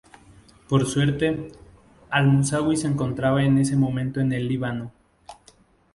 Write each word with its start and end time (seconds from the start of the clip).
Por 0.67 0.87
suerte, 0.87 1.49
al-Musawi 2.09 2.75
se 2.75 2.87
encontraba 2.87 3.43
en 3.43 3.59
ese 3.59 3.75
momento 3.75 4.19
en 4.19 4.31
el 4.33 4.47
Líbano. 4.47 4.91